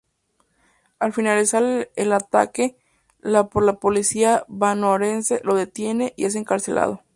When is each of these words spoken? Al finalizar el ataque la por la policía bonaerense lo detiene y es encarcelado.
Al 0.97 1.13
finalizar 1.13 1.89
el 1.95 2.11
ataque 2.11 2.75
la 3.19 3.49
por 3.51 3.63
la 3.63 3.73
policía 3.79 4.45
bonaerense 4.47 5.41
lo 5.43 5.53
detiene 5.53 6.15
y 6.17 6.25
es 6.25 6.33
encarcelado. 6.33 7.03